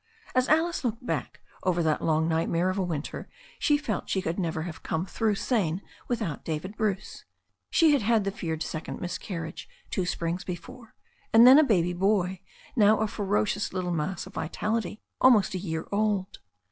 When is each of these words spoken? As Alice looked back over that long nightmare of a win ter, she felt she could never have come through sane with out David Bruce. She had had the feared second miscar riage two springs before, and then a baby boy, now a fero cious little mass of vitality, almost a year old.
As 0.33 0.49
Alice 0.49 0.83
looked 0.83 1.05
back 1.05 1.41
over 1.61 1.83
that 1.83 2.03
long 2.03 2.27
nightmare 2.27 2.71
of 2.71 2.79
a 2.79 2.83
win 2.83 3.03
ter, 3.03 3.29
she 3.59 3.77
felt 3.77 4.09
she 4.09 4.19
could 4.19 4.39
never 4.39 4.63
have 4.63 4.81
come 4.81 5.05
through 5.05 5.35
sane 5.35 5.79
with 6.07 6.23
out 6.23 6.43
David 6.43 6.75
Bruce. 6.75 7.23
She 7.69 7.91
had 7.93 8.01
had 8.01 8.23
the 8.23 8.31
feared 8.31 8.63
second 8.63 8.99
miscar 8.99 9.43
riage 9.43 9.67
two 9.91 10.07
springs 10.07 10.43
before, 10.43 10.95
and 11.31 11.45
then 11.45 11.59
a 11.59 11.63
baby 11.63 11.93
boy, 11.93 12.39
now 12.75 12.99
a 12.99 13.07
fero 13.07 13.45
cious 13.45 13.73
little 13.73 13.91
mass 13.91 14.25
of 14.25 14.33
vitality, 14.33 15.03
almost 15.19 15.53
a 15.53 15.59
year 15.59 15.87
old. 15.91 16.39